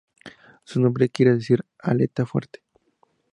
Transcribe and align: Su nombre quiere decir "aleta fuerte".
Su 0.63 0.81
nombre 0.81 1.09
quiere 1.09 1.35
decir 1.35 1.63
"aleta 1.77 2.25
fuerte". 2.25 2.63